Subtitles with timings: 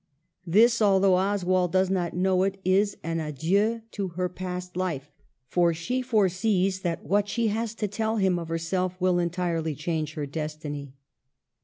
[0.47, 5.11] This, although Oswald does not know it, is an adieu to her past life,
[5.47, 10.25] for sheioresees that what she has to tell him of herself will entirely change her
[10.25, 10.95] destiny.